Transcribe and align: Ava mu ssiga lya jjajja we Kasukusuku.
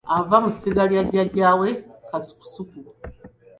Ava 0.17 0.37
mu 0.43 0.49
ssiga 0.53 0.83
lya 0.91 1.01
jjajja 1.07 1.51
we 1.59 1.69
Kasukusuku. 2.09 2.79